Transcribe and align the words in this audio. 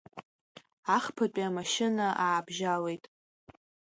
Ахԥатәи 0.95 1.43
амашьына 1.47 2.07
аабжьалеит. 2.25 3.03